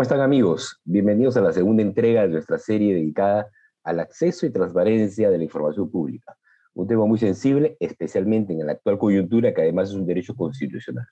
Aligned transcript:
¿Cómo 0.00 0.04
están 0.04 0.22
amigos? 0.22 0.80
Bienvenidos 0.82 1.36
a 1.36 1.42
la 1.42 1.52
segunda 1.52 1.82
entrega 1.82 2.22
de 2.22 2.28
nuestra 2.28 2.56
serie 2.56 2.94
dedicada 2.94 3.50
al 3.84 4.00
acceso 4.00 4.46
y 4.46 4.50
transparencia 4.50 5.28
de 5.28 5.36
la 5.36 5.44
información 5.44 5.90
pública. 5.90 6.38
Un 6.72 6.86
tema 6.86 7.04
muy 7.04 7.18
sensible, 7.18 7.76
especialmente 7.80 8.54
en 8.54 8.64
la 8.64 8.72
actual 8.72 8.96
coyuntura, 8.96 9.52
que 9.52 9.60
además 9.60 9.90
es 9.90 9.96
un 9.96 10.06
derecho 10.06 10.34
constitucional. 10.34 11.04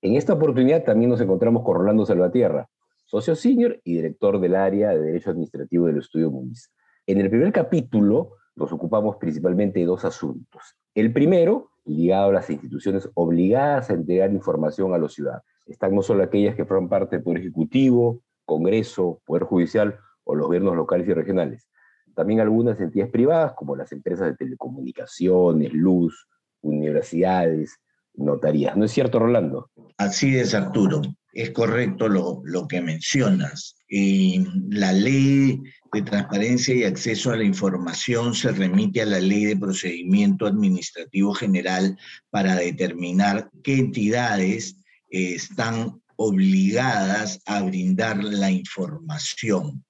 En 0.00 0.14
esta 0.14 0.32
oportunidad 0.32 0.82
también 0.82 1.10
nos 1.10 1.20
encontramos 1.20 1.62
con 1.62 1.76
Rolando 1.76 2.06
Salvatierra, 2.06 2.70
socio 3.04 3.36
senior 3.36 3.78
y 3.84 3.96
director 3.96 4.40
del 4.40 4.56
área 4.56 4.92
de 4.92 5.02
Derecho 5.02 5.28
Administrativo 5.28 5.88
del 5.88 5.98
Estudio 5.98 6.30
MUNIS. 6.30 6.72
En 7.06 7.20
el 7.20 7.28
primer 7.28 7.52
capítulo 7.52 8.36
nos 8.56 8.72
ocupamos 8.72 9.16
principalmente 9.16 9.80
de 9.80 9.84
dos 9.84 10.06
asuntos. 10.06 10.74
El 10.94 11.12
primero, 11.12 11.72
ligado 11.84 12.30
a 12.30 12.32
las 12.32 12.48
instituciones 12.48 13.10
obligadas 13.12 13.90
a 13.90 13.92
entregar 13.92 14.32
información 14.32 14.94
a 14.94 14.96
los 14.96 15.12
ciudadanos. 15.12 15.51
Están 15.66 15.94
no 15.94 16.02
solo 16.02 16.22
aquellas 16.22 16.54
que 16.56 16.64
forman 16.64 16.88
parte 16.88 17.16
del 17.16 17.22
Poder 17.22 17.40
Ejecutivo, 17.40 18.22
Congreso, 18.44 19.20
Poder 19.24 19.44
Judicial 19.44 19.98
o 20.24 20.34
los 20.34 20.46
gobiernos 20.46 20.76
locales 20.76 21.08
y 21.08 21.14
regionales. 21.14 21.68
También 22.14 22.40
algunas 22.40 22.78
entidades 22.80 23.12
privadas, 23.12 23.54
como 23.54 23.76
las 23.76 23.92
empresas 23.92 24.28
de 24.28 24.36
telecomunicaciones, 24.36 25.72
luz, 25.72 26.28
universidades, 26.60 27.78
notarías. 28.14 28.76
¿No 28.76 28.84
es 28.84 28.92
cierto, 28.92 29.18
Rolando? 29.18 29.70
Así 29.96 30.36
es, 30.36 30.54
Arturo. 30.54 31.00
Es 31.32 31.50
correcto 31.50 32.08
lo, 32.08 32.42
lo 32.44 32.68
que 32.68 32.82
mencionas. 32.82 33.76
Y 33.88 34.44
la 34.68 34.92
ley 34.92 35.62
de 35.92 36.02
transparencia 36.02 36.74
y 36.74 36.84
acceso 36.84 37.30
a 37.30 37.36
la 37.36 37.44
información 37.44 38.34
se 38.34 38.52
remite 38.52 39.00
a 39.00 39.06
la 39.06 39.20
ley 39.20 39.46
de 39.46 39.56
procedimiento 39.56 40.46
administrativo 40.46 41.32
general 41.32 41.98
para 42.30 42.56
determinar 42.56 43.50
qué 43.62 43.78
entidades 43.78 44.81
están 45.12 46.00
obligadas 46.16 47.40
a 47.46 47.62
brindar 47.62 48.22
la 48.22 48.50
información. 48.50 49.84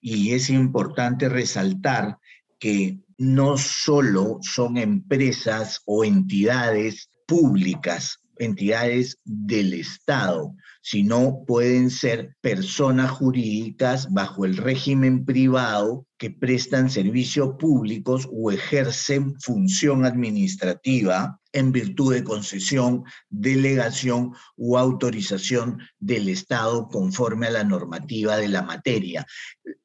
Y 0.00 0.32
es 0.32 0.48
importante 0.48 1.28
resaltar 1.28 2.16
que 2.58 2.98
no 3.18 3.58
solo 3.58 4.38
son 4.40 4.78
empresas 4.78 5.82
o 5.84 6.04
entidades 6.04 7.10
públicas, 7.26 8.19
entidades 8.40 9.18
del 9.24 9.74
Estado, 9.74 10.54
sino 10.82 11.44
pueden 11.46 11.90
ser 11.90 12.34
personas 12.40 13.10
jurídicas 13.10 14.10
bajo 14.10 14.44
el 14.44 14.56
régimen 14.56 15.24
privado 15.24 16.06
que 16.18 16.30
prestan 16.30 16.90
servicios 16.90 17.56
públicos 17.58 18.28
o 18.32 18.50
ejercen 18.50 19.38
función 19.40 20.04
administrativa 20.04 21.38
en 21.52 21.70
virtud 21.70 22.14
de 22.14 22.24
concesión, 22.24 23.04
delegación 23.28 24.32
u 24.56 24.76
autorización 24.76 25.78
del 25.98 26.28
Estado 26.28 26.88
conforme 26.88 27.48
a 27.48 27.50
la 27.50 27.64
normativa 27.64 28.36
de 28.38 28.48
la 28.48 28.62
materia. 28.62 29.26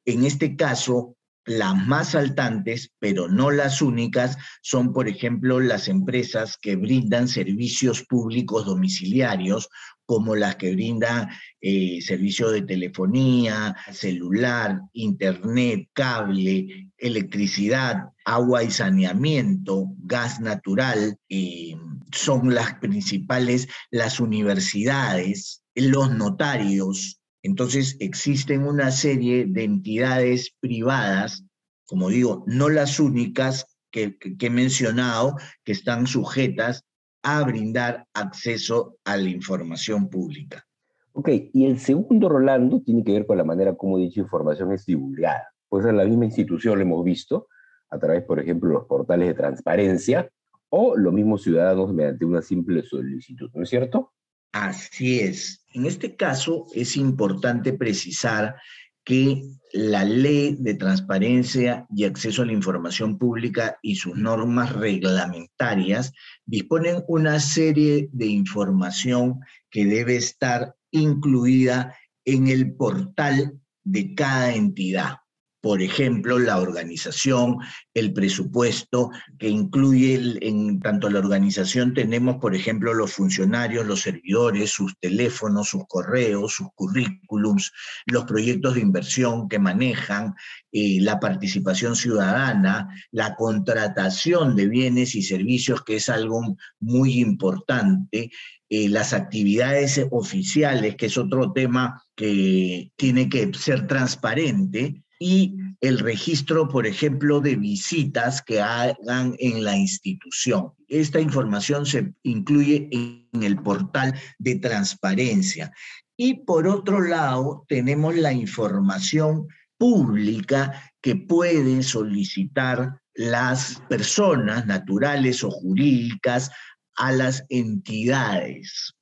En 0.04 0.24
este 0.24 0.56
caso, 0.56 1.16
las 1.46 1.76
más 1.86 2.10
saltantes, 2.10 2.92
pero 2.98 3.28
no 3.28 3.50
las 3.50 3.80
únicas, 3.80 4.36
son, 4.62 4.92
por 4.92 5.08
ejemplo, 5.08 5.60
las 5.60 5.88
empresas 5.88 6.58
que 6.60 6.76
brindan 6.76 7.28
servicios 7.28 8.04
públicos 8.04 8.66
domiciliarios, 8.66 9.68
como 10.04 10.36
las 10.36 10.56
que 10.56 10.72
brindan 10.72 11.28
eh, 11.60 12.00
servicio 12.00 12.50
de 12.50 12.62
telefonía, 12.62 13.76
celular, 13.92 14.80
internet, 14.92 15.88
cable, 15.92 16.90
electricidad, 16.98 18.10
agua 18.24 18.62
y 18.62 18.70
saneamiento, 18.70 19.86
gas 19.98 20.40
natural, 20.40 21.16
eh, 21.28 21.76
son 22.12 22.54
las 22.54 22.74
principales, 22.74 23.68
las 23.90 24.20
universidades, 24.20 25.62
los 25.74 26.14
notarios, 26.14 27.20
entonces 27.46 27.96
existen 28.00 28.66
una 28.66 28.90
serie 28.90 29.46
de 29.46 29.62
entidades 29.62 30.54
privadas, 30.58 31.44
como 31.86 32.08
digo, 32.08 32.44
no 32.48 32.68
las 32.68 32.98
únicas 32.98 33.78
que, 33.92 34.18
he 34.20 34.50
mencionado, 34.50 35.36
que 35.64 35.72
están 35.72 36.08
sujetas 36.08 36.84
a 37.22 37.44
brindar 37.44 38.04
acceso 38.14 38.96
a 39.04 39.16
la 39.16 39.28
información 39.28 40.08
pública. 40.08 40.66
Ok, 41.12 41.28
y 41.52 41.66
el 41.66 41.78
segundo, 41.78 42.28
Rolando, 42.28 42.82
tiene 42.82 43.04
que 43.04 43.12
ver 43.12 43.26
con 43.26 43.38
la 43.38 43.44
manera 43.44 43.76
como 43.76 43.96
dicha 43.96 44.20
información 44.20 44.72
es 44.72 44.84
divulgada. 44.84 45.48
Pues 45.68 45.86
en 45.86 45.96
la 45.96 46.04
misma 46.04 46.24
institución 46.26 46.76
lo 46.76 46.82
hemos 46.82 47.04
visto, 47.04 47.46
a 47.90 47.98
través, 47.98 48.24
por 48.24 48.40
ejemplo, 48.40 48.68
de 48.68 48.74
los 48.74 48.86
portales 48.86 49.28
de 49.28 49.34
transparencia, 49.34 50.28
o 50.68 50.96
los 50.96 51.12
mismos 51.12 51.42
ciudadanos 51.42 51.94
mediante 51.94 52.24
una 52.24 52.42
simple 52.42 52.82
solicitud, 52.82 53.50
¿no 53.54 53.62
es 53.62 53.68
cierto? 53.68 54.12
Así 54.52 55.20
es. 55.20 55.64
En 55.72 55.86
este 55.86 56.16
caso 56.16 56.66
es 56.74 56.96
importante 56.96 57.72
precisar 57.72 58.56
que 59.04 59.42
la 59.72 60.04
ley 60.04 60.56
de 60.58 60.74
transparencia 60.74 61.86
y 61.94 62.04
acceso 62.04 62.42
a 62.42 62.46
la 62.46 62.52
información 62.52 63.18
pública 63.18 63.78
y 63.82 63.96
sus 63.96 64.16
normas 64.16 64.72
reglamentarias 64.72 66.12
disponen 66.44 67.04
una 67.06 67.38
serie 67.38 68.08
de 68.12 68.26
información 68.26 69.40
que 69.70 69.84
debe 69.84 70.16
estar 70.16 70.74
incluida 70.90 71.94
en 72.24 72.48
el 72.48 72.74
portal 72.74 73.60
de 73.84 74.14
cada 74.14 74.54
entidad 74.54 75.16
por 75.66 75.82
ejemplo, 75.82 76.38
la 76.38 76.60
organización, 76.60 77.56
el 77.92 78.12
presupuesto, 78.12 79.10
que 79.36 79.48
incluye 79.48 80.38
en 80.42 80.78
tanto 80.78 81.10
la 81.10 81.18
organización 81.18 81.92
tenemos, 81.92 82.36
por 82.36 82.54
ejemplo, 82.54 82.94
los 82.94 83.14
funcionarios, 83.14 83.84
los 83.84 84.02
servidores, 84.02 84.70
sus 84.70 84.96
teléfonos, 85.00 85.70
sus 85.70 85.82
correos, 85.88 86.54
sus 86.54 86.68
currículums, 86.76 87.72
los 88.06 88.26
proyectos 88.26 88.74
de 88.74 88.82
inversión 88.82 89.48
que 89.48 89.58
manejan, 89.58 90.36
eh, 90.70 90.98
la 91.00 91.18
participación 91.18 91.96
ciudadana, 91.96 92.88
la 93.10 93.34
contratación 93.34 94.54
de 94.54 94.68
bienes 94.68 95.16
y 95.16 95.22
servicios, 95.22 95.82
que 95.82 95.96
es 95.96 96.08
algo 96.08 96.56
muy 96.78 97.18
importante, 97.18 98.30
eh, 98.68 98.88
las 98.88 99.12
actividades 99.12 100.00
oficiales, 100.12 100.94
que 100.94 101.06
es 101.06 101.18
otro 101.18 101.50
tema 101.50 102.04
que 102.14 102.92
tiene 102.94 103.28
que 103.28 103.52
ser 103.52 103.88
transparente, 103.88 105.02
y 105.18 105.56
el 105.80 105.98
registro, 105.98 106.68
por 106.68 106.86
ejemplo, 106.86 107.40
de 107.40 107.56
visitas 107.56 108.42
que 108.42 108.60
hagan 108.60 109.34
en 109.38 109.64
la 109.64 109.76
institución. 109.76 110.72
Esta 110.88 111.20
información 111.20 111.86
se 111.86 112.12
incluye 112.22 112.88
en 112.92 113.42
el 113.42 113.56
portal 113.56 114.14
de 114.38 114.56
transparencia. 114.56 115.72
Y 116.16 116.44
por 116.44 116.66
otro 116.66 117.00
lado, 117.00 117.64
tenemos 117.68 118.14
la 118.16 118.32
información 118.32 119.46
pública 119.78 120.92
que 121.00 121.16
pueden 121.16 121.82
solicitar 121.82 123.00
las 123.14 123.82
personas 123.88 124.66
naturales 124.66 125.44
o 125.44 125.50
jurídicas 125.50 126.50
a 126.96 127.12
las 127.12 127.44
entidades. 127.48 128.94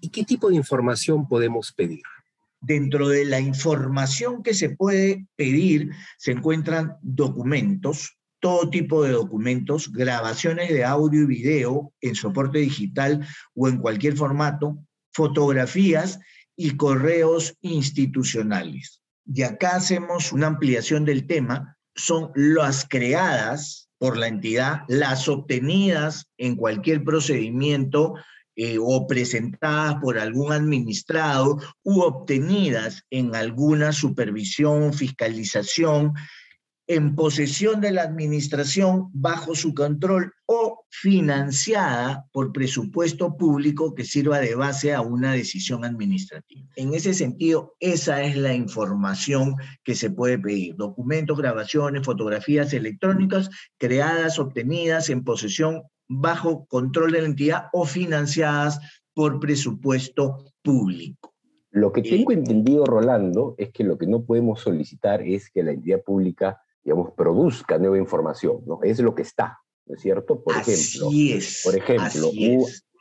¿Y 0.00 0.10
qué 0.10 0.24
tipo 0.24 0.48
de 0.48 0.56
información 0.56 1.26
podemos 1.26 1.72
pedir? 1.72 2.02
Dentro 2.60 3.08
de 3.08 3.24
la 3.24 3.40
información 3.40 4.42
que 4.42 4.54
se 4.54 4.70
puede 4.70 5.26
pedir 5.36 5.90
se 6.18 6.32
encuentran 6.32 6.96
documentos, 7.02 8.18
todo 8.40 8.70
tipo 8.70 9.04
de 9.04 9.12
documentos, 9.12 9.92
grabaciones 9.92 10.68
de 10.68 10.84
audio 10.84 11.22
y 11.22 11.26
video 11.26 11.92
en 12.00 12.14
soporte 12.14 12.58
digital 12.58 13.26
o 13.54 13.68
en 13.68 13.78
cualquier 13.78 14.16
formato, 14.16 14.78
fotografías 15.12 16.18
y 16.56 16.76
correos 16.76 17.56
institucionales. 17.60 19.02
Y 19.24 19.42
acá 19.42 19.76
hacemos 19.76 20.32
una 20.32 20.48
ampliación 20.48 21.04
del 21.04 21.26
tema, 21.26 21.76
son 21.94 22.30
las 22.34 22.86
creadas 22.88 23.88
por 23.98 24.16
la 24.16 24.28
entidad, 24.28 24.82
las 24.88 25.28
obtenidas 25.28 26.30
en 26.38 26.56
cualquier 26.56 27.04
procedimiento 27.04 28.14
eh, 28.60 28.76
o 28.80 29.06
presentadas 29.06 29.94
por 30.02 30.18
algún 30.18 30.52
administrado 30.52 31.60
u 31.84 32.00
obtenidas 32.00 33.04
en 33.08 33.36
alguna 33.36 33.92
supervisión, 33.92 34.92
fiscalización, 34.92 36.12
en 36.88 37.14
posesión 37.14 37.80
de 37.80 37.92
la 37.92 38.02
administración 38.02 39.10
bajo 39.12 39.54
su 39.54 39.74
control 39.74 40.32
o 40.46 40.86
financiada 40.90 42.26
por 42.32 42.50
presupuesto 42.50 43.36
público 43.36 43.94
que 43.94 44.04
sirva 44.04 44.40
de 44.40 44.56
base 44.56 44.92
a 44.92 45.02
una 45.02 45.34
decisión 45.34 45.84
administrativa. 45.84 46.68
En 46.74 46.94
ese 46.94 47.14
sentido, 47.14 47.76
esa 47.78 48.24
es 48.24 48.36
la 48.36 48.54
información 48.54 49.54
que 49.84 49.94
se 49.94 50.10
puede 50.10 50.36
pedir. 50.36 50.74
Documentos, 50.74 51.38
grabaciones, 51.38 52.04
fotografías 52.04 52.72
electrónicas 52.72 53.50
creadas, 53.78 54.40
obtenidas 54.40 55.10
en 55.10 55.22
posesión 55.22 55.84
bajo 56.08 56.66
control 56.66 57.12
de 57.12 57.20
la 57.20 57.28
entidad 57.28 57.64
o 57.72 57.84
financiadas 57.84 58.80
por 59.14 59.38
presupuesto 59.38 60.44
público. 60.62 61.34
Lo 61.70 61.92
que 61.92 62.02
tengo 62.02 62.32
entendido, 62.32 62.86
Rolando, 62.86 63.54
es 63.58 63.70
que 63.70 63.84
lo 63.84 63.98
que 63.98 64.06
no 64.06 64.24
podemos 64.24 64.60
solicitar 64.60 65.22
es 65.22 65.50
que 65.50 65.62
la 65.62 65.72
entidad 65.72 66.02
pública, 66.02 66.62
digamos, 66.82 67.12
produzca 67.12 67.78
nueva 67.78 67.98
información, 67.98 68.62
¿no? 68.66 68.80
Es 68.82 69.00
lo 69.00 69.14
que 69.14 69.22
está, 69.22 69.58
¿no 69.86 69.94
es 69.94 70.00
cierto? 70.00 70.42
Por 70.42 70.56
así 70.56 70.72
ejemplo, 70.72 71.10
es, 71.36 71.60
por 71.64 71.76
ejemplo, 71.76 72.30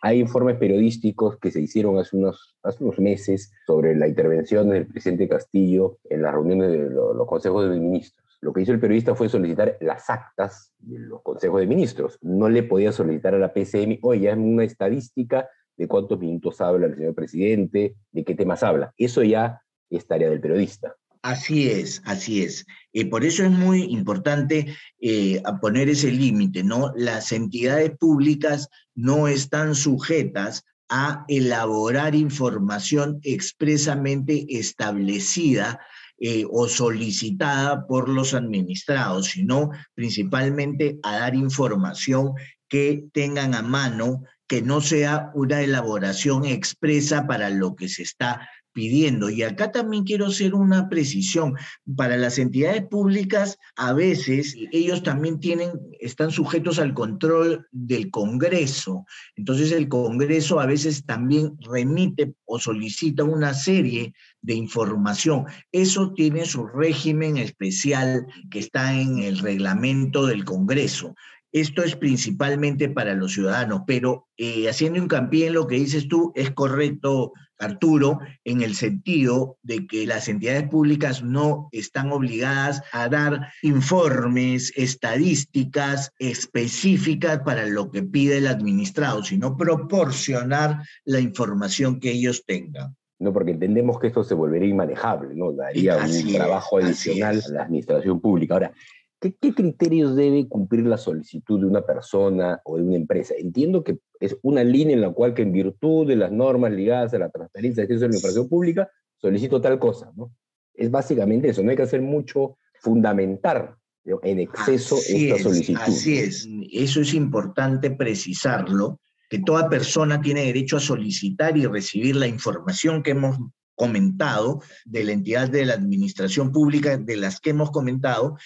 Hay 0.01 0.19
informes 0.19 0.57
periodísticos 0.57 1.39
que 1.39 1.49
se 1.49 1.61
hicieron 1.61 1.97
hace 1.97 2.17
unos, 2.17 2.55
hace 2.61 2.83
unos 2.83 2.99
meses 2.99 3.51
sobre 3.65 3.95
la 3.95 4.07
intervención 4.07 4.69
del 4.69 4.85
presidente 4.85 5.27
Castillo 5.27 5.97
en 6.03 6.21
las 6.21 6.33
reuniones 6.33 6.71
de 6.71 6.89
los 6.89 7.27
consejos 7.27 7.69
de 7.69 7.79
ministros. 7.79 8.26
Lo 8.47 8.53
que 8.53 8.61
hizo 8.61 8.71
el 8.71 8.79
periodista 8.79 9.13
fue 9.13 9.27
solicitar 9.27 9.77
las 9.81 10.09
actas 10.09 10.71
de 10.77 10.99
los 10.99 11.21
consejos 11.21 11.59
de 11.59 11.67
ministros. 11.67 12.17
No 12.21 12.47
le 12.47 12.63
podía 12.63 12.93
solicitar 12.93 13.35
a 13.35 13.39
la 13.39 13.51
PCM, 13.51 13.99
oye, 14.03 14.21
ya 14.21 14.35
una 14.35 14.63
estadística 14.63 15.49
de 15.75 15.85
cuántos 15.85 16.17
minutos 16.17 16.61
habla 16.61 16.87
el 16.87 16.95
señor 16.95 17.13
presidente, 17.13 17.97
de 18.09 18.23
qué 18.23 18.35
temas 18.35 18.63
habla. 18.63 18.93
Eso 18.97 19.21
ya 19.21 19.61
es 19.89 20.07
tarea 20.07 20.29
del 20.29 20.39
periodista. 20.39 20.95
Así 21.23 21.69
es, 21.69 22.01
así 22.05 22.41
es. 22.41 22.65
y 22.93 23.03
por 23.03 23.25
eso 23.25 23.43
es 23.43 23.51
muy 23.51 23.81
importante 23.83 24.73
eh, 25.01 25.43
poner 25.59 25.89
ese 25.89 26.09
límite, 26.09 26.63
¿no? 26.63 26.93
Las 26.95 27.33
entidades 27.33 27.97
públicas 27.97 28.69
no 28.95 29.27
están 29.27 29.75
sujetas 29.75 30.63
a 30.87 31.25
elaborar 31.27 32.15
información 32.15 33.19
expresamente 33.23 34.45
establecida 34.47 35.81
eh, 36.19 36.45
o 36.49 36.67
solicitada 36.67 37.85
por 37.85 38.09
los 38.09 38.33
administrados, 38.33 39.27
sino 39.27 39.69
principalmente 39.93 40.97
a 41.03 41.19
dar 41.19 41.35
información 41.35 42.33
que 42.67 43.05
tengan 43.13 43.53
a 43.53 43.61
mano, 43.61 44.23
que 44.47 44.61
no 44.61 44.81
sea 44.81 45.31
una 45.35 45.61
elaboración 45.61 46.45
expresa 46.45 47.27
para 47.27 47.49
lo 47.49 47.75
que 47.75 47.87
se 47.87 48.03
está 48.03 48.49
pidiendo. 48.77 49.31
Y 49.31 49.41
acá 49.41 49.71
también 49.71 50.03
quiero 50.03 50.27
hacer 50.27 50.53
una 50.53 50.87
precisión. 50.87 51.55
Para 51.95 52.15
las 52.15 52.37
entidades 52.37 52.85
públicas, 52.85 53.57
a 53.75 53.91
veces 53.91 54.55
ellos 54.71 55.01
también 55.01 55.39
tienen, 55.39 55.71
están 55.99 56.29
sujetos 56.29 56.77
al 56.77 56.93
control 56.93 57.67
del 57.71 58.11
Congreso. 58.11 59.03
Entonces 59.35 59.71
el 59.71 59.87
Congreso 59.87 60.59
a 60.59 60.67
veces 60.67 61.03
también 61.05 61.57
remite 61.59 62.35
o 62.45 62.59
solicita 62.59 63.23
una 63.23 63.55
serie 63.55 64.13
de 64.43 64.53
información. 64.53 65.45
Eso 65.71 66.13
tiene 66.13 66.45
su 66.45 66.67
régimen 66.67 67.37
especial 67.37 68.27
que 68.51 68.59
está 68.59 68.93
en 68.93 69.17
el 69.17 69.39
reglamento 69.39 70.27
del 70.27 70.45
Congreso. 70.45 71.15
Esto 71.59 71.83
es 71.83 71.95
principalmente 71.95 72.87
para 72.87 73.15
los 73.15 73.33
ciudadanos, 73.33 73.81
pero 73.87 74.27
eh, 74.37 74.69
haciendo 74.69 74.99
hincapié 74.99 75.47
en 75.47 75.53
lo 75.53 75.65
que 75.65 75.75
dices 75.75 76.07
tú, 76.07 76.31
es 76.35 76.51
correcto, 76.51 77.33
Arturo, 77.57 78.19
en 78.43 78.61
el 78.61 78.75
sentido 78.75 79.57
de 79.63 79.87
que 79.87 80.05
las 80.05 80.27
entidades 80.27 80.69
públicas 80.69 81.23
no 81.23 81.69
están 81.71 82.11
obligadas 82.11 82.83
a 82.91 83.09
dar 83.09 83.47
informes, 83.63 84.71
estadísticas 84.75 86.11
específicas 86.19 87.39
para 87.39 87.65
lo 87.65 87.89
que 87.89 88.03
pide 88.03 88.37
el 88.37 88.47
administrado, 88.47 89.23
sino 89.23 89.57
proporcionar 89.57 90.83
la 91.05 91.19
información 91.19 91.99
que 91.99 92.11
ellos 92.11 92.43
tengan. 92.45 92.95
No, 93.19 93.33
porque 93.33 93.51
entendemos 93.51 93.99
que 93.99 94.07
esto 94.07 94.23
se 94.23 94.35
volvería 94.35 94.69
inmanejable, 94.69 95.33
¿no? 95.33 95.51
Daría 95.51 95.97
un 95.97 96.33
trabajo 96.33 96.77
adicional 96.77 97.41
a 97.43 97.51
la 97.51 97.63
administración 97.63 98.21
pública. 98.21 98.53
Ahora, 98.53 98.73
¿Qué, 99.19 99.33
criterios 99.53 100.15
debe 100.15 100.47
cumplir 100.47 100.85
la 100.85 100.97
solicitud 100.97 101.59
de 101.59 101.65
una 101.65 101.81
persona 101.81 102.61
o 102.63 102.77
de 102.77 102.83
una 102.83 102.95
empresa? 102.95 103.33
Entiendo 103.35 103.83
que 103.83 103.97
es 104.19 104.37
una 104.43 104.63
línea 104.63 104.95
en 104.95 105.01
la 105.01 105.11
cual 105.11 105.33
que 105.33 105.41
en 105.41 105.51
virtud 105.51 106.07
de 106.07 106.15
las 106.15 106.31
normas 106.31 106.71
ligadas 106.71 107.13
a 107.13 107.19
la 107.19 107.29
transparencia 107.29 107.87
de 107.87 107.97
la 107.97 108.05
información 108.05 108.47
pública, 108.47 108.89
solicito 109.17 109.59
tal 109.59 109.79
cosa, 109.79 110.11
¿no? 110.15 110.31
Es 110.73 110.91
básicamente 110.91 111.49
eso, 111.49 111.63
no 111.63 111.71
hay 111.71 111.75
que 111.75 111.81
hacer 111.81 112.01
mucho 112.01 112.57
fundamentar 112.79 113.75
en 114.21 114.39
exceso 114.39 114.97
esta 114.97 115.39
solicitud. 115.39 115.81
Así 115.81 116.19
es, 116.19 116.47
eso 116.71 117.01
es 117.01 117.13
importante 117.15 117.89
precisarlo, 117.89 118.99
que 119.29 119.39
toda 119.39 119.67
persona 119.67 120.21
tiene 120.21 120.45
derecho 120.45 120.77
a 120.77 120.79
solicitar 120.79 121.57
y 121.57 121.65
recibir 121.65 122.15
la 122.15 122.27
información 122.27 123.01
que 123.01 123.11
hemos 123.11 123.37
comentado 123.75 124.61
de 124.85 125.03
la 125.03 125.11
entidad 125.11 125.49
de 125.49 125.65
la 125.65 125.73
administración 125.73 126.51
pública 126.51 126.97
de 126.97 127.17
las 127.17 127.39
que 127.39 127.49
hemos 127.49 127.71
comentado 127.71 128.37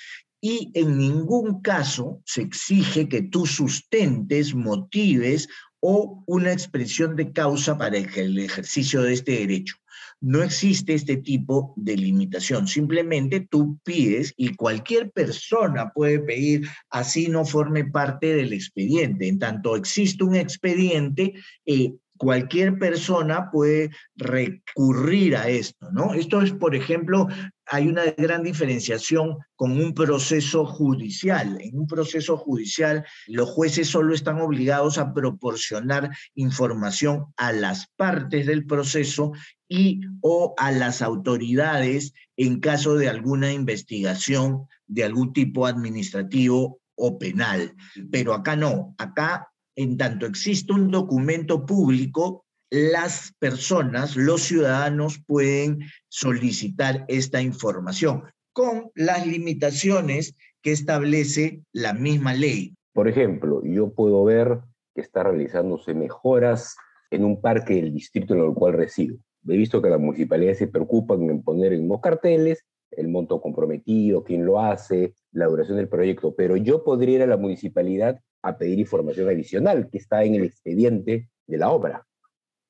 y 0.42 0.72
en 0.74 0.98
ningún 0.98 1.62
caso 1.62 2.22
se 2.26 2.42
exige 2.42 3.08
que 3.08 3.22
tú 3.22 3.46
sustentes, 3.46 4.56
motives 4.56 5.48
o 5.80 6.24
una 6.26 6.52
expresión 6.52 7.16
de 7.16 7.32
causa 7.32 7.78
para 7.78 7.98
el 7.98 8.40
ejercicio 8.40 9.04
de 9.04 9.14
este 9.14 9.32
derecho. 9.34 9.76
No 10.20 10.44
existe 10.44 10.94
este 10.94 11.18
tipo 11.18 11.74
de 11.78 11.98
limitación. 11.98 12.68
Simplemente 12.68 13.40
tú 13.40 13.80
pides 13.84 14.34
y 14.38 14.56
cualquier 14.56 15.12
persona 15.12 15.92
puede 15.94 16.20
pedir, 16.20 16.68
así 16.92 17.28
no 17.28 17.44
forme 17.44 17.86
parte 17.86 18.36
del 18.36 18.54
expediente. 18.54 19.28
En 19.28 19.40
tanto 19.40 19.76
existe 19.76 20.24
un 20.24 20.36
expediente, 20.36 21.34
eh, 21.66 21.94
cualquier 22.18 22.78
persona 22.78 23.50
puede 23.50 23.90
recurrir 24.16 25.36
a 25.36 25.50
esto, 25.50 25.90
¿no? 25.92 26.14
Esto 26.14 26.44
es, 26.44 26.52
por 26.52 26.76
ejemplo, 26.76 27.28
hay 27.74 27.88
una 27.88 28.04
gran 28.18 28.44
diferenciación 28.44 29.38
con 29.56 29.72
un 29.72 29.94
proceso 29.94 30.66
judicial. 30.66 31.58
En 31.62 31.80
un 31.80 31.88
proceso 31.88 32.36
judicial, 32.36 33.06
los 33.28 33.50
jueces 33.50 33.88
solo 33.88 34.14
están 34.14 34.42
obligados 34.42 34.98
a 34.98 35.14
proporcionar 35.14 36.10
información 36.36 37.28
a 37.38 37.54
las 37.54 37.88
partes 37.96 38.46
del 38.46 38.66
proceso 38.66 39.32
y 39.70 40.02
o 40.20 40.54
a 40.58 40.74
las 40.74 41.02
autoridades 41.02 42.14
en 42.36 42.60
caso 42.60 42.96
de 42.96 43.08
alguna 43.08 43.54
investigación 43.54 44.68
de 44.86 45.06
algún 45.06 45.32
tipo 45.32 45.66
administrativo 45.66 46.82
o 46.96 47.18
penal. 47.18 47.74
Pero 48.12 48.34
acá 48.34 48.58
no, 48.58 48.96
acá 48.98 49.48
en 49.78 49.96
tanto 49.96 50.26
existe 50.26 50.74
un 50.74 50.92
documento 50.92 51.66
público, 51.66 52.46
las 52.72 53.34
personas, 53.38 54.16
los 54.16 54.44
ciudadanos 54.44 55.22
pueden 55.28 55.82
solicitar 56.08 57.04
esta 57.10 57.42
información 57.42 58.24
con 58.54 58.92
las 58.96 59.28
limitaciones 59.28 60.36
que 60.62 60.72
establece 60.72 61.62
la 61.74 61.94
misma 61.94 62.34
ley. 62.34 62.74
Por 62.94 63.10
ejemplo, 63.10 63.62
yo 63.66 63.94
puedo 63.94 64.24
ver 64.24 64.60
que 64.96 65.02
está 65.02 65.24
realizándose 65.24 65.94
mejoras 65.94 66.76
en 67.12 67.26
un 67.26 67.42
parque 67.42 67.76
del 67.76 67.94
distrito 67.94 68.34
en 68.34 68.42
el 68.42 68.54
cual 68.54 68.74
resido. 68.74 69.18
He 69.48 69.58
visto 69.58 69.82
que 69.82 69.90
las 69.90 70.00
municipalidades 70.00 70.60
se 70.60 70.68
preocupan 70.68 71.30
en 71.30 71.44
poner 71.44 71.74
en 71.74 71.90
los 71.90 72.00
carteles 72.00 72.64
el 72.92 73.10
monto 73.10 73.42
comprometido, 73.42 74.24
quién 74.24 74.46
lo 74.46 74.60
hace, 74.60 75.14
la 75.32 75.48
duración 75.48 75.78
del 75.78 75.90
proyecto, 75.90 76.36
pero 76.36 76.56
yo 76.56 76.84
podría 76.84 77.16
ir 77.16 77.22
a 77.24 77.28
la 77.28 77.38
municipalidad 77.38 78.22
a 78.42 78.58
pedir 78.58 78.80
información 78.80 79.28
adicional 79.28 79.90
que 79.90 79.98
está 79.98 80.24
en 80.24 80.36
el 80.36 80.44
expediente 80.44 81.30
de 81.48 81.58
la 81.58 81.70
obra. 81.70 82.06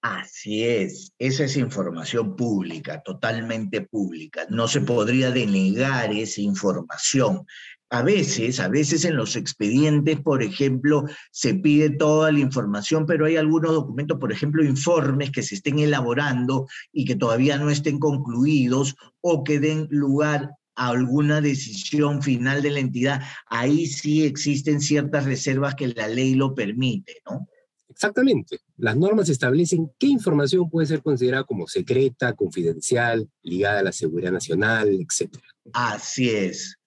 Así 0.02 0.64
es, 0.64 1.14
esa 1.20 1.44
es 1.44 1.56
información 1.58 2.36
pública, 2.36 3.04
totalmente 3.04 3.82
pública. 3.82 4.48
No 4.50 4.68
se 4.68 4.82
podría 4.82 5.30
denegar 5.30 6.12
esa 6.12 6.42
información. 6.42 7.46
A 7.92 8.02
veces, 8.02 8.60
a 8.60 8.68
veces 8.68 9.06
en 9.06 9.16
los 9.16 9.36
expedientes, 9.36 10.20
por 10.20 10.42
ejemplo, 10.42 11.06
se 11.30 11.54
pide 11.54 11.92
toda 11.92 12.32
la 12.32 12.40
información, 12.40 13.06
pero 13.06 13.28
hay 13.28 13.36
algunos 13.36 13.74
documentos, 13.74 14.18
por 14.18 14.32
ejemplo, 14.32 14.64
informes 14.64 15.30
que 15.30 15.44
se 15.44 15.56
estén 15.56 15.78
elaborando 15.78 16.68
y 16.92 17.06
que 17.06 17.16
todavía 17.16 17.58
no 17.58 17.70
estén 17.70 18.00
concluidos 18.00 18.96
o 19.20 19.44
que 19.44 19.60
den 19.60 19.88
lugar 19.92 20.50
a 20.76 20.88
alguna 20.88 21.42
decisión 21.42 22.24
final 22.24 22.64
de 22.64 22.72
la 22.72 22.80
entidad. 22.80 23.22
Ahí 23.46 23.86
sí 23.86 24.26
existen 24.26 24.82
ciertas 24.82 25.26
reservas 25.26 25.76
que 25.76 25.90
la 25.90 26.08
ley 26.08 26.34
lo 26.34 26.56
permite, 26.56 27.22
¿no? 27.30 27.48
Exactamente. 27.92 28.60
Las 28.78 28.98
normas 28.98 29.30
establecen 29.30 29.92
qué 30.00 30.08
información 30.08 30.70
puede 30.70 30.88
ser 30.88 31.02
considerada 31.02 31.44
como 31.44 31.68
secreta, 31.68 32.34
confidencial, 32.34 33.30
ligada 33.44 33.80
a 33.80 33.84
la 33.84 33.92
seguridad 33.92 34.32
nacional, 34.32 34.90
etc. 34.90 35.38
Así 35.74 36.30
es. 36.30 36.78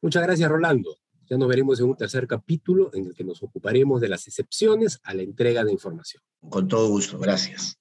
Muchas 0.00 0.22
gracias, 0.22 0.48
Rolando. 0.48 0.96
Ya 1.28 1.38
nos 1.38 1.48
veremos 1.48 1.80
en 1.80 1.86
un 1.86 1.96
tercer 1.96 2.26
capítulo 2.26 2.90
en 2.92 3.06
el 3.06 3.14
que 3.14 3.24
nos 3.24 3.42
ocuparemos 3.42 4.00
de 4.00 4.08
las 4.08 4.26
excepciones 4.26 5.00
a 5.02 5.14
la 5.14 5.22
entrega 5.22 5.64
de 5.64 5.72
información. 5.72 6.22
Con 6.48 6.68
todo 6.68 6.88
gusto, 6.88 7.18
gracias. 7.18 7.78